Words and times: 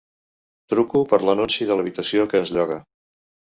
Truco 0.73 1.01
per 1.11 1.19
l'anunci 1.27 1.69
de 1.73 1.79
l'habitació 1.81 2.27
que 2.35 2.43
es 2.47 2.55
lloga. 2.59 2.83